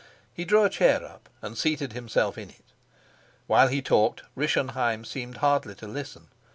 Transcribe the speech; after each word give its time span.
He 0.33 0.45
drew 0.45 0.63
a 0.63 0.69
chair 0.71 1.05
up 1.05 1.29
and 1.43 1.55
seated 1.55 1.93
himself 1.93 2.35
in 2.35 2.49
it. 2.49 2.65
While 3.45 3.67
he 3.67 3.83
talked 3.83 4.23
Rischenheim 4.35 5.05
seemed 5.05 5.37
hardly 5.37 5.75
to 5.75 5.85
listen. 5.87 6.29